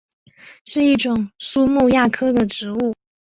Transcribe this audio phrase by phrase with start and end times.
[0.65, 2.95] 是一种苏木亚科的植物。